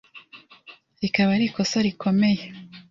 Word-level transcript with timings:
rikaba 1.01 1.31
ari 1.35 1.45
ikosa 1.49 1.77
rikomeye 1.85 2.43